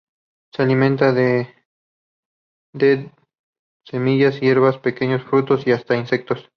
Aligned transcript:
Se 0.53 0.63
alimenta 0.63 1.11
de 1.13 1.53
de 2.73 3.11
semillas, 3.85 4.39
hierbas, 4.41 4.79
pequeños 4.79 5.21
frutos 5.25 5.67
y 5.67 5.73
hasta 5.73 5.93
de 5.93 5.99
insectos. 5.99 6.49